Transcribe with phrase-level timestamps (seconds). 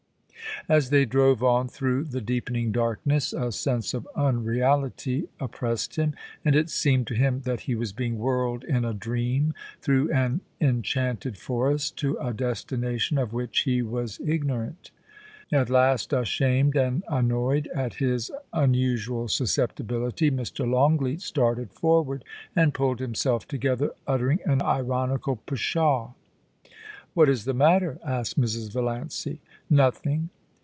[0.69, 6.13] As they drove on through the deepening darkness, a sense of unreality oppressed him,
[6.45, 10.41] and it seemed to him that he was being whirled in a dream through an
[10.59, 14.91] enchanted forest to a destination of which he was ignorant
[15.51, 20.69] At last, ashamed and annoyed at his unusual susceptibility, Mr.
[20.69, 22.23] longleat started forward
[22.55, 26.13] and pulled himself together, utter ing an ironical * Pshaw
[26.43, 28.71] '/* What is the matter ?* asked Mrs.
[28.71, 29.41] Valiancy.
[29.67, 30.29] 'Nothing.